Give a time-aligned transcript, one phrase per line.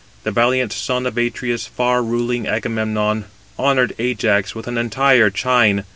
[0.23, 3.25] The valiant son of Atreus, far ruling Agamemnon,
[3.59, 5.83] honoured Ajax with an entire chine.